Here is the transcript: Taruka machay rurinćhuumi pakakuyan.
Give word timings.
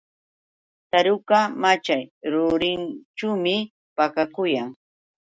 Taruka 0.89 1.39
machay 1.61 2.03
rurinćhuumi 2.31 3.55
pakakuyan. 3.95 4.69